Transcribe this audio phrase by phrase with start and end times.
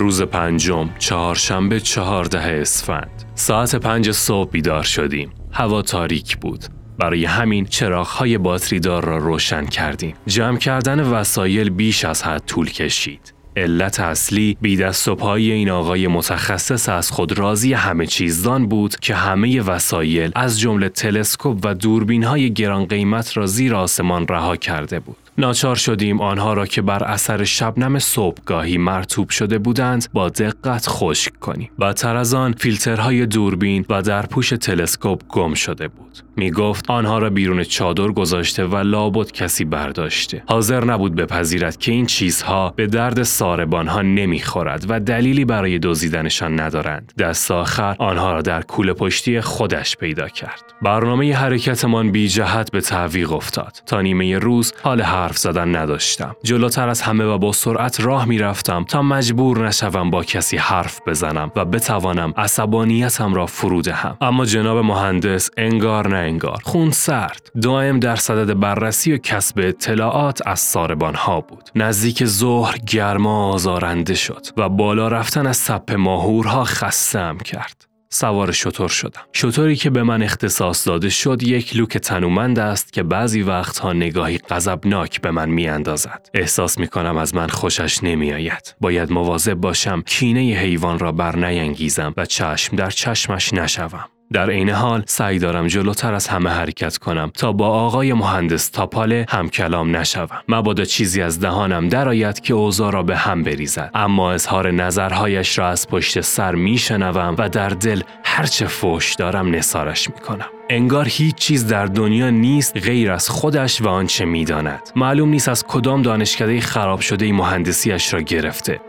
[0.00, 3.24] روز پنجم چهارشنبه چهارده اسفند.
[3.34, 5.30] ساعت پنج صبح بیدار شدیم.
[5.52, 6.64] هوا تاریک بود.
[6.98, 10.14] برای همین چراغهای باتریدار را روشن کردیم.
[10.26, 13.34] جمع کردن وسایل بیش از حد طول کشید.
[13.56, 18.96] علت اصلی بی دست و پای این آقای متخصص از خود راضی همه چیزدان بود
[18.96, 24.56] که همه وسایل از جمله تلسکوپ و دوربین های گران قیمت را زیر آسمان رها
[24.56, 25.16] کرده بود.
[25.38, 31.38] ناچار شدیم آنها را که بر اثر شبنم صبحگاهی مرتوب شده بودند با دقت خشک
[31.40, 31.70] کنیم.
[31.80, 36.18] بدتر از آن فیلترهای دوربین و در پوش تلسکوپ گم شده بود.
[36.36, 40.42] می گفت آنها را بیرون چادر گذاشته و لابد کسی برداشته.
[40.46, 47.12] حاضر نبود بپذیرد که این چیزها به درد ساربانها نمی‌خورد و دلیلی برای دزدیدنشان ندارند.
[47.18, 50.62] دست آخر آنها را در کوله پشتی خودش پیدا کرد.
[50.82, 53.82] برنامه حرکتمان بی جهت به تعویق افتاد.
[53.86, 56.36] تا نیمه روز حال حرف زدن نداشتم.
[56.42, 61.00] جلوتر از همه و با سرعت راه می رفتم تا مجبور نشوم با کسی حرف
[61.06, 64.16] بزنم و بتوانم عصبانیتم را فرو دهم.
[64.20, 70.46] اما جناب مهندس انگار نه انگار خون سرد دائم در صدد بررسی و کسب اطلاعات
[70.46, 71.70] از ساربان ها بود.
[71.74, 77.89] نزدیک ظهر گرما آزارنده شد و بالا رفتن از سپ ماهورها خستم کرد.
[78.12, 79.20] سوار شطور شدم.
[79.32, 84.38] شطوری که به من اختصاص داده شد یک لوک تنومند است که بعضی وقتها نگاهی
[84.38, 86.30] غضبناک به من میاندازد.
[86.34, 88.74] احساس می کنم از من خوشش نمی آید.
[88.80, 94.19] باید مواظب باشم کینه حیوان را بر نینگیزم و چشم در چشمش نشوم.
[94.32, 99.26] در عین حال سعی دارم جلوتر از همه حرکت کنم تا با آقای مهندس تاپاله
[99.28, 100.40] هم کلام نشوم.
[100.48, 103.90] مبادا چیزی از دهانم درآید که اوضاع را به هم بریزد.
[103.94, 110.10] اما اظهار نظرهایش را از پشت سر میشنوم و در دل هرچه فوش دارم نسارش
[110.10, 110.46] می‌کنم.
[110.70, 114.90] انگار هیچ چیز در دنیا نیست غیر از خودش و آنچه می‌داند.
[114.96, 118.80] معلوم نیست از کدام دانشکده خراب شده مهندسیش را گرفته.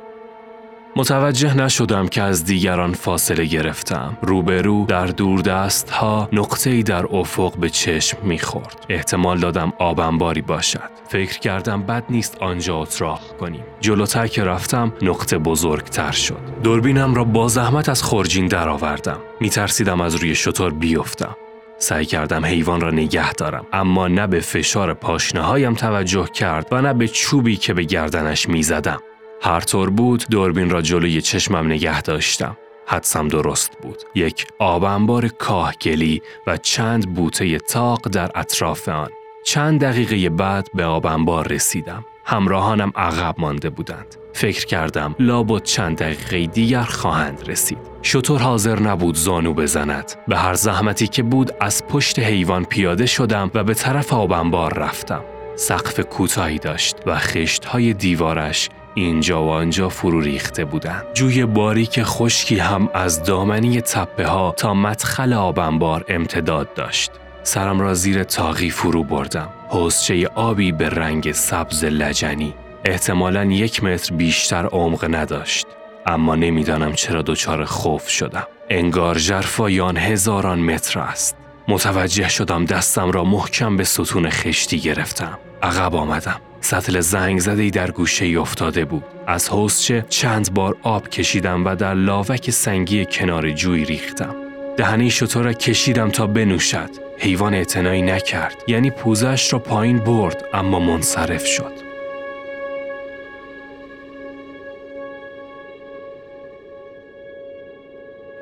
[0.95, 4.17] متوجه نشدم که از دیگران فاصله گرفتم.
[4.21, 8.85] روبرو در دست ها نقطه‌ای در افق به چشم می‌خورد.
[8.89, 10.89] احتمال دادم آبنباری باشد.
[11.07, 13.63] فکر کردم بد نیست آنجا اتراق کنیم.
[13.79, 16.39] جلوتر که رفتم نقطه بزرگتر شد.
[16.63, 19.19] دوربینم را با زحمت از خورجین درآوردم.
[19.39, 21.35] میترسیدم از روی شطور بیفتم.
[21.77, 26.81] سعی کردم حیوان را نگه دارم اما نه به فشار پاشنه هایم توجه کرد و
[26.81, 28.99] نه به چوبی که به گردنش می‌زدم.
[29.43, 32.57] هر طور بود دوربین را جلوی چشمم نگه داشتم.
[32.87, 34.03] حدسم درست بود.
[34.15, 39.09] یک آب انبار کاهگلی و چند بوته تاق در اطراف آن.
[39.45, 42.05] چند دقیقه بعد به آب انبار رسیدم.
[42.25, 44.15] همراهانم عقب مانده بودند.
[44.33, 47.77] فکر کردم لابد چند دقیقه دیگر خواهند رسید.
[48.01, 50.11] شطور حاضر نبود زانو بزند.
[50.27, 54.73] به هر زحمتی که بود از پشت حیوان پیاده شدم و به طرف آب انبار
[54.73, 55.23] رفتم.
[55.55, 61.03] سقف کوتاهی داشت و خشت های دیوارش اینجا و آنجا فرو ریخته بودند.
[61.13, 67.11] جوی باریک خشکی هم از دامنی تپه ها تا مدخل آبنبار امتداد داشت.
[67.43, 69.49] سرم را زیر تاقی فرو بردم.
[69.69, 72.53] حوزچه آبی به رنگ سبز لجنی.
[72.85, 75.67] احتمالا یک متر بیشتر عمق نداشت.
[76.05, 78.47] اما نمی‌دانم چرا دچار خوف شدم.
[78.69, 81.37] انگار جرفایان هزاران متر است.
[81.67, 85.37] متوجه شدم دستم را محکم به ستون خشتی گرفتم.
[85.63, 86.41] عقب آمدم.
[86.61, 89.03] سطل زنگ زده در گوشه افتاده بود.
[89.27, 94.35] از حوزچه چند بار آب کشیدم و در لاوک سنگی کنار جوی ریختم.
[94.77, 96.89] دهنه شطور را کشیدم تا بنوشد.
[97.17, 98.63] حیوان اعتنایی نکرد.
[98.67, 101.91] یعنی پوزش را پایین برد اما منصرف شد.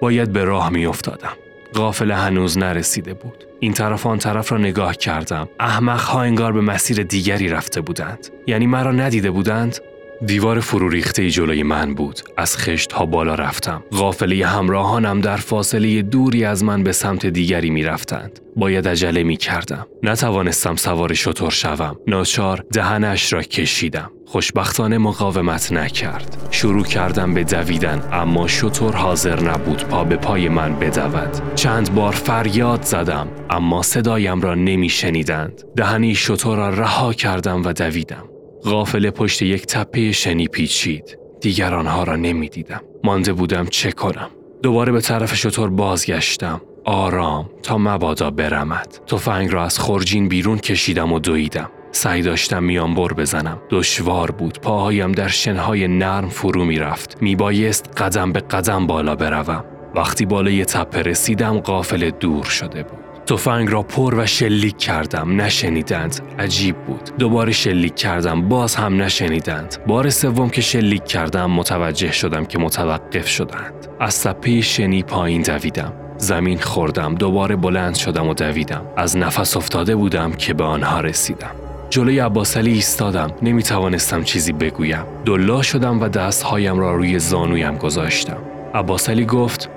[0.02, 1.49] باید به راه می افتادم.
[1.74, 3.46] قافله هنوز نرسیده بود.
[3.60, 5.50] این طرف آن طرف را نگاه کردم.
[5.60, 8.28] احمق ها انگار به مسیر دیگری رفته بودند.
[8.48, 9.80] یعنی مرا ندیده بودند؟
[10.26, 12.20] دیوار فرو ریخته جلوی من بود.
[12.38, 13.84] از خشت ها بالا رفتم.
[13.92, 18.40] غافله همراهانم در فاصله دوری از من به سمت دیگری می رفتند.
[18.56, 19.88] باید عجله می کردم.
[20.04, 21.96] نتوانستم سوار شطور شوم.
[22.08, 24.12] ناچار دهنش را کشیدم.
[24.26, 26.48] خوشبختانه مقاومت نکرد.
[26.52, 31.56] شروع کردم به دویدن اما شطور حاضر نبود پا به پای من بدود.
[31.56, 35.62] چند بار فریاد زدم اما صدایم را نمی شنیدند.
[35.76, 38.24] دهنی شطور را رها کردم و دویدم.
[38.66, 41.18] غافل پشت یک تپه شنی پیچید.
[41.42, 42.82] دیگر آنها را نمی دیدم.
[43.04, 44.30] مانده بودم چه کنم.
[44.64, 46.62] دوباره به طرف شطور بازگشتم.
[46.86, 49.00] آرام تا مبادا برمد.
[49.08, 51.70] تفنگ را از خورجین بیرون کشیدم و دویدم.
[51.92, 53.62] سعی داشتم میانبر بزنم.
[53.70, 54.60] دشوار بود.
[54.62, 57.22] پاهایم در شنهای نرم فرو می رفت.
[57.22, 59.66] می بایست قدم به قدم بالا بروم.
[59.96, 63.09] وقتی بالای تپه رسیدم قافل دور شده بود.
[63.30, 65.42] تفنگ را پر و شلیک کردم.
[65.42, 66.22] نشنیدند.
[66.40, 67.10] عجیب بود.
[67.20, 68.50] دوباره شلیک کردم.
[68.50, 69.78] باز هم نشنیدند.
[69.88, 73.74] بار سوم که شلیک کردم متوجه شدم که متوقف شدند.
[74.00, 75.94] از تپه شنی پایین دویدم.
[76.18, 77.16] زمین خوردم.
[77.16, 78.86] دوباره بلند شدم و دویدم.
[78.98, 81.52] از نفس افتاده بودم که به آنها رسیدم.
[81.90, 83.32] جلوی عباسلی ایستادم.
[83.42, 85.04] نمی توانستم چیزی بگویم.
[85.26, 88.38] دلا شدم و دستهایم را روی زانویم گذاشتم.
[88.74, 89.70] عباسلی گفت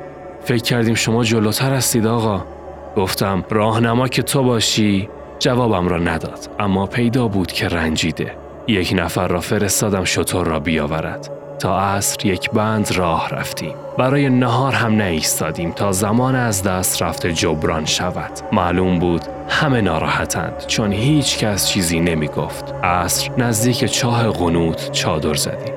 [0.44, 2.61] فکر کردیم شما جلوتر هستید آقا.
[2.96, 5.08] گفتم راهنما که تو باشی
[5.38, 6.50] جوابم را نداد.
[6.58, 8.36] اما پیدا بود که رنجیده.
[8.68, 11.30] یک نفر را فرستادم شطور را بیاورد.
[11.58, 13.74] تا عصر یک بند راه رفتیم.
[13.98, 18.30] برای نهار هم نیستادیم تا زمان از دست رفته جبران شود.
[18.52, 25.34] معلوم بود همه ناراحتند چون هیچ کس چیزی نمی گفت عصر نزدیک چاه قنوت چادر
[25.34, 25.74] زدیم.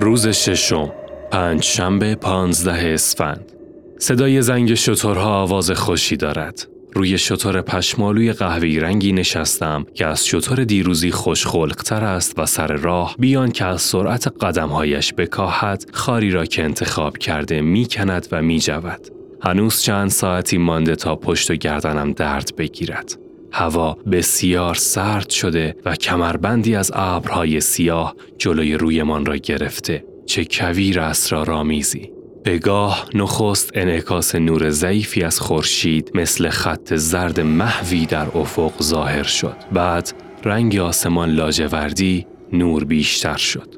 [0.00, 0.92] روز ششم
[1.30, 3.57] پنج شنبه پانزده اسفند.
[3.98, 6.68] صدای زنگ شترها آواز خوشی دارد.
[6.94, 13.16] روی شطور پشمالوی قهوه‌ای رنگی نشستم که از شطور دیروزی خوشخلقتر است و سر راه
[13.18, 19.00] بیان که از سرعت قدمهایش بکاهد خاری را که انتخاب کرده می‌کند و میجود.
[19.42, 23.18] هنوز چند ساعتی مانده تا پشت و گردنم درد بگیرد.
[23.52, 30.04] هوا بسیار سرد شده و کمربندی از ابرهای سیاه جلوی رویمان را گرفته.
[30.26, 32.17] چه کویر اسرارآمیزی.
[32.48, 39.56] بگاه نخست انعکاس نور ضعیفی از خورشید مثل خط زرد محوی در افق ظاهر شد.
[39.72, 40.12] بعد
[40.44, 43.74] رنگ آسمان لاجوردی نور بیشتر شد.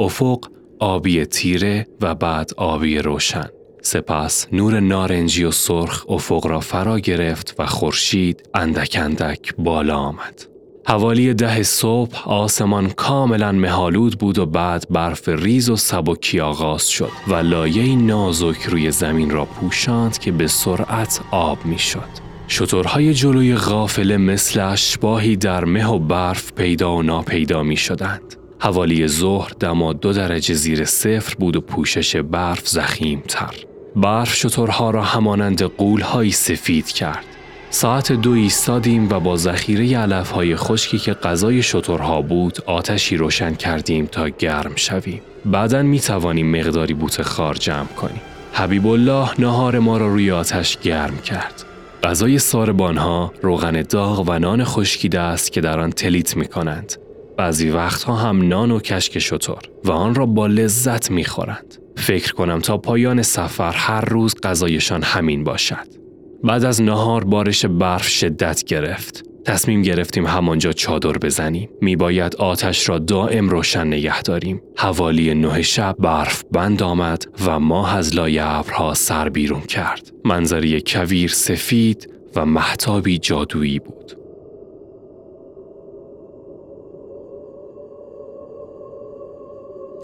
[0.00, 0.46] افق
[0.78, 3.48] آبی تیره و بعد آبی روشن.
[3.82, 10.46] سپس نور نارنجی و سرخ افق را فرا گرفت و خورشید اندک اندک بالا آمد.
[10.90, 17.10] حوالی ده صبح آسمان کاملا مهالود بود و بعد برف ریز و سبکی آغاز شد
[17.28, 22.08] و لایه نازک روی زمین را پوشاند که به سرعت آب می شد.
[22.48, 28.34] شطورهای جلوی غافله مثل اشباهی در مه و برف پیدا و ناپیدا می شدند.
[28.58, 33.54] حوالی ظهر دما دو درجه زیر صفر بود و پوشش برف زخیم تر.
[33.96, 37.29] برف شطورها را همانند قولهایی سفید کرد.
[37.72, 43.54] ساعت دو ایستادیم و با ذخیره علف های خشکی که غذای شترها بود آتشی روشن
[43.54, 45.20] کردیم تا گرم شویم.
[45.44, 48.20] بعدا می توانیم مقداری بوت خار جمع کنیم.
[48.52, 51.64] حبیب الله نهار ما را روی آتش گرم کرد.
[52.02, 56.92] غذای ساربانها روغن داغ و نان خشکیده است که در آن تلیت می کنند.
[57.36, 61.76] بعضی وقتها هم نان و کشک شطور و آن را با لذت می خورند.
[61.96, 65.99] فکر کنم تا پایان سفر هر روز غذایشان همین باشد.
[66.44, 69.24] بعد از نهار بارش برف شدت گرفت.
[69.44, 71.68] تصمیم گرفتیم همانجا چادر بزنیم.
[71.80, 74.62] میباید آتش را دائم روشن نگه داریم.
[74.76, 80.12] حوالی نه شب برف بند آمد و ماه از لای ابرها سر بیرون کرد.
[80.24, 84.16] منظری کویر سفید و محتابی جادویی بود.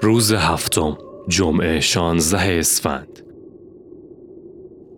[0.02, 0.98] روز هفتم
[1.28, 3.25] جمعه شانزده اسفند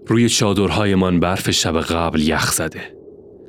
[0.08, 2.80] روی چادرهایمان برف شب قبل یخ زده.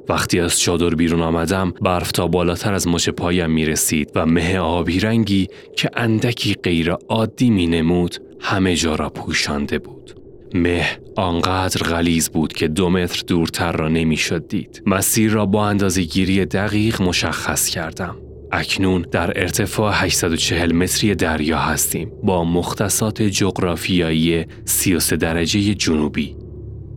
[0.10, 4.58] وقتی از چادر بیرون آمدم برف تا بالاتر از مچ پایم می رسید و مه
[4.58, 5.48] آبی رنگی
[5.78, 10.16] که اندکی غیر عادی می نمود همه جا را پوشانده بود.
[10.54, 14.84] مه آنقدر غلیز بود که دو متر دورتر را نمی‌شد دید.
[14.86, 18.16] مسیر را با اندازه گیری دقیق مشخص کردم.
[18.52, 26.36] اکنون در ارتفاع 840 متری دریا هستیم با مختصات جغرافیایی 33 درجه جنوبی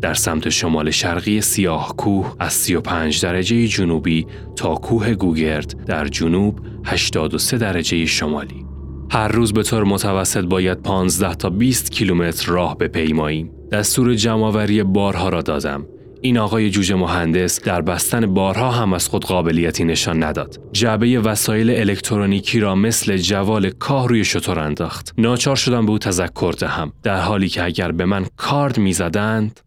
[0.02, 6.60] در سمت شمال شرقی سیاه کوه از 35 درجه جنوبی تا کوه گوگرد در جنوب
[6.84, 8.66] 83 درجه شمالی.
[9.10, 13.50] هر روز به طور متوسط باید 15 تا 20 کیلومتر راه بپیماییم.
[13.72, 15.86] دستور جمعآوری بارها را دادم.
[16.20, 20.60] این آقای جوجه مهندس در بستن بارها هم از خود قابلیتی نشان نداد.
[20.72, 25.14] جعبه وسایل الکترونیکی را مثل جوال کاه روی شطور انداخت.
[25.18, 29.60] ناچار شدم به او تذکر دهم در حالی که اگر به من کارد می‌زدند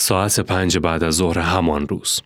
[0.00, 2.20] ساعت پنج بعد از ظهر همان روز.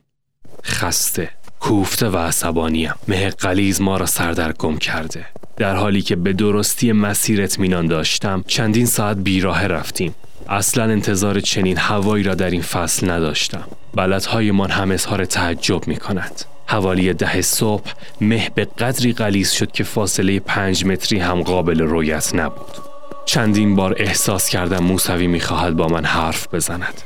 [0.64, 2.94] خسته کوفته و عصبانیم.
[3.08, 5.26] مه قلیز ما را سردرگم کرده.
[5.56, 10.14] در حالی که به درستی مسیر اطمینان داشتم چندین ساعت بیراه رفتیم.
[10.48, 13.64] اصلا انتظار چنین هوایی را در این فصل نداشتم.
[13.94, 19.84] بلدهایمان هم اظهار تعجب می کند حوالی ده صبح مه به قدری قلیز شد که
[19.84, 22.76] فاصله پنج متری هم قابل رویت نبود.
[23.24, 27.02] چندین بار احساس کردم موسوی می‌خواهد با من حرف بزند.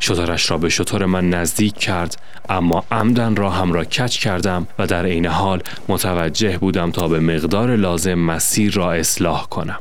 [0.00, 2.16] شطرش را به شطور من نزدیک کرد
[2.48, 7.20] اما عمدن را هم را کچ کردم و در عین حال متوجه بودم تا به
[7.20, 9.78] مقدار لازم مسیر را اصلاح کنم.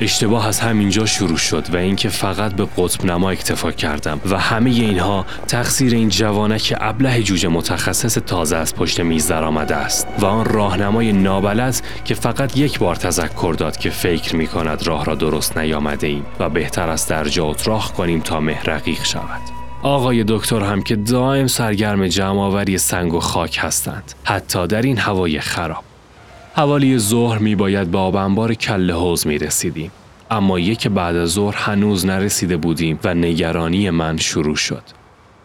[0.00, 4.70] اشتباه از همینجا شروع شد و اینکه فقط به قطب نما اکتفا کردم و همه
[4.70, 10.26] اینها تقصیر این جوانک ابله جوجه متخصص تازه از پشت میز در آمده است و
[10.26, 15.14] آن راهنمای نابلد که فقط یک بار تذکر داد که فکر می کند راه را
[15.14, 19.40] درست نیامده ایم و بهتر است در جا اتراق کنیم تا مه رقیق شود.
[19.82, 25.40] آقای دکتر هم که دائم سرگرم جمعآوری سنگ و خاک هستند حتی در این هوای
[25.40, 25.84] خراب.
[26.54, 29.90] حوالی ظهر می باید به آب انبار کل حوز می رسیدیم.
[30.30, 34.82] اما یک بعد از ظهر هنوز نرسیده بودیم و نگرانی من شروع شد.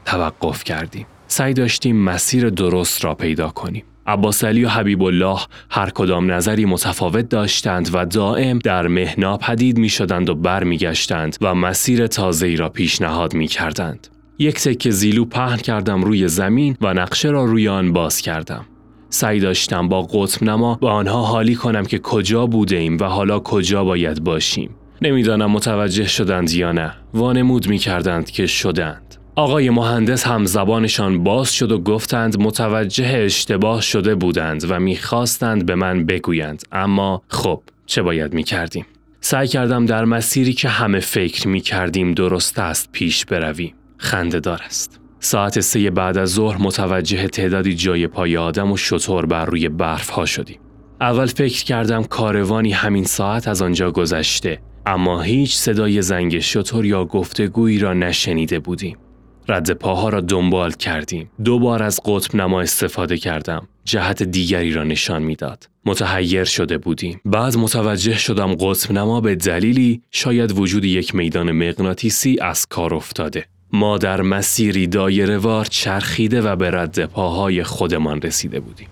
[0.06, 1.06] توقف کردیم.
[1.28, 3.84] سعی داشتیم مسیر درست را پیدا کنیم.
[4.08, 9.78] عباس علی و حبیب الله هر کدام نظری متفاوت داشتند و دائم در مهنا پدید
[9.78, 14.08] می شدند و بر می گشتند و مسیر تازه‌ای را پیشنهاد می کردند.
[14.40, 18.66] یک تکه زیلو پهن کردم روی زمین و نقشه را روی آن باز کردم.
[19.10, 23.40] سعی داشتم با قطب نما با آنها حالی کنم که کجا بوده ایم و حالا
[23.40, 24.70] کجا باید باشیم.
[25.02, 26.94] نمی‌دانم متوجه شدند یا نه.
[27.14, 29.16] وانمود می کردند که شدند.
[29.36, 35.76] آقای مهندس هم زبانشان باز شد و گفتند متوجه اشتباه شده بودند و می‌خواستند به
[35.76, 38.86] من بگویند اما خب چه باید می کردیم؟
[39.22, 43.74] سعی کردم در مسیری که همه فکر می کردیم درست است پیش برویم.
[43.98, 45.00] خندهدار است.
[45.20, 50.10] ساعت سه بعد از ظهر متوجه تعدادی جای پای آدم و شطور بر روی برف
[50.10, 50.60] ها شدیم.
[51.02, 57.06] اول فکر کردم کاروانی همین ساعت از آنجا گذشته اما هیچ صدای زنگ شطور یا
[57.06, 58.98] گفتگویی را نشنیده بودیم.
[59.48, 61.30] رد پاها را دنبال کردیم.
[61.44, 63.68] دو بار از قطب نما استفاده کردم.
[63.84, 65.70] جهت دیگری را نشان می‌داد.
[65.86, 67.22] متحیر شده بودیم.
[67.26, 73.46] بعد متوجه شدم قطب نما به دلیلی شاید وجود یک میدان مغناطیسی از کار افتاده.
[73.74, 78.88] ما در مسیری دایرهوار چرخیده و به رد پاهای خودمان رسیده بودیم.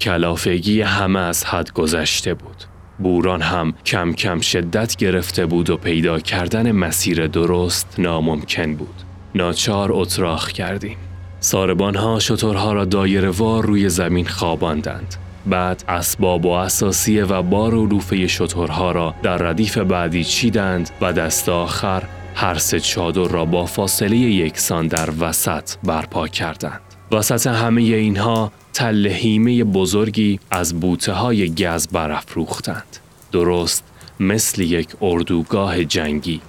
[0.00, 2.64] کلافگی همه از حد گذشته بود.
[2.98, 8.94] بوران هم کم کم شدت گرفته بود و پیدا کردن مسیر درست ناممکن بود.
[9.34, 10.96] ناچار اتراخ کردیم.
[11.40, 15.14] ساربان ها شطورها را دایرهوار روی زمین خواباندند.
[15.46, 21.12] بعد اسباب و اساسیه و بار و لوفه شطورها را در ردیف بعدی چیدند و
[21.12, 22.02] دست آخر
[22.40, 26.80] هر سه چادر را با فاصله یکسان در وسط برپا کردند.
[27.12, 32.96] وسط همه اینها تل هیمه بزرگی از بوته های گز برافروختند.
[33.32, 33.84] درست
[34.20, 36.40] مثل یک اردوگاه جنگی.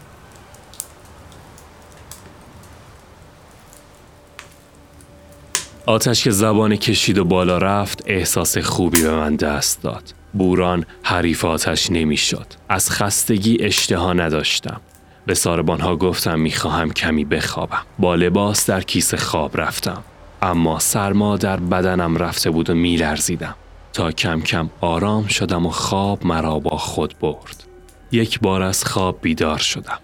[5.86, 10.14] آتش که زبان کشید و بالا رفت احساس خوبی به من دست داد.
[10.34, 12.48] بوران حریف آتش نمی‌شد.
[12.70, 14.82] از خستگی اشتها نداشتم.
[15.30, 17.82] به ساربان ها گفتم می‌خواهم کمی بخوابم.
[18.00, 20.04] با لباس در کیسه خواب رفتم.
[20.42, 23.56] اما سرما در بدنم رفته بود و میلرزیدم.
[23.94, 27.64] تا کم کم آرام شدم و خواب مرا با خود برد.
[28.12, 30.00] یک بار از خواب بیدار شدم.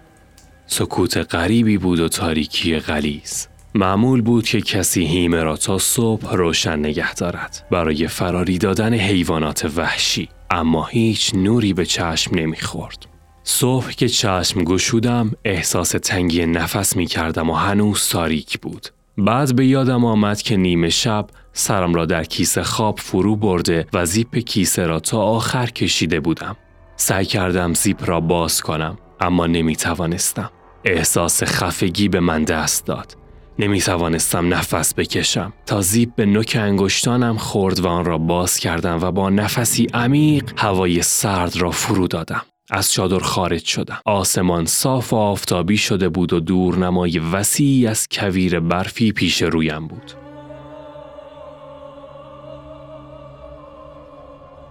[0.68, 3.48] سکوت غریبی بود و تاریکی غلیز.
[3.76, 9.72] معمول بود که کسی هیمه را تا صبح روشن نگه دارد برای فراری دادن حیوانات
[9.76, 13.15] وحشی اما هیچ نوری به چشم نمی‌خورد.
[13.48, 18.88] صبح که چشم گشودم احساس تنگی نفس می کردم و هنوز تاریک بود.
[19.18, 24.06] بعد به یادم آمد که نیمه شب سرم را در کیسه خواب فرو برده و
[24.06, 26.56] زیپ کیسه را تا آخر کشیده بودم.
[26.96, 30.52] سعی کردم زیپ را باز کنم اما نمی توانستم.
[30.86, 33.18] احساس خفگی به من دست داد.
[33.60, 39.00] نمی توانستم نفس بکشم تا زیپ به نوک انگشتانم خورد و آن را باز کردم
[39.02, 42.42] و با نفسی عمیق هوای سرد را فرو دادم.
[42.72, 44.00] از چادر خارج شدم.
[44.06, 50.12] آسمان صاف و آفتابی شده بود و دورنمای وسیعی از کویر برفی پیش رویم بود.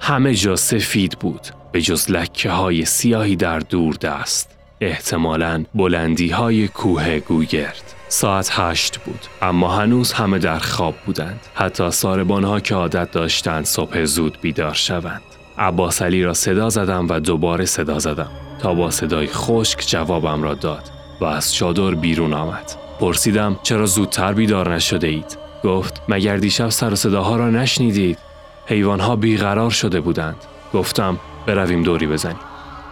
[0.01, 4.51] همه جا سفید بود به جز لکه های سیاهی در دور دست.
[4.81, 7.95] احتمالاً بلندی های کوه گوگرد.
[8.09, 13.65] ساعت هشت بود اما هنوز همه در خواب بودند حتی ساربان ها که عادت داشتند
[13.65, 18.91] صبح زود بیدار شوند عباس علی را صدا زدم و دوباره صدا زدم تا با
[18.91, 22.73] صدای خشک جوابم را داد و از چادر بیرون آمد.
[23.01, 28.19] پرسیدم چرا زودتر بیدار نشده اید؟ گفت مگر دیشب سر و صداها را نشنیدید؟
[28.67, 30.37] حیوانها بیقرار شده بودند.
[30.75, 32.41] گفتم برویم دوری بزنیم.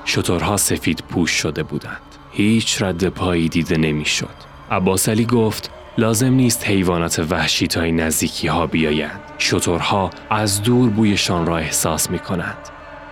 [0.07, 2.00] شترها سفید پوش شده بودند.
[2.33, 4.35] هیچ رد پایی دیده نمی‌شد.
[4.71, 9.20] عباس علی گفت لازم نیست حیوانات وحشی تا این نزدیکی ها بیایند.
[9.38, 12.68] شترها از دور بویشان را احساس می کنند.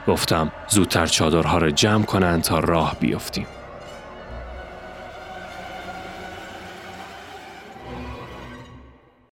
[0.06, 3.46] گفتم زودتر چادرها را جمع کنند تا راه بیفتیم.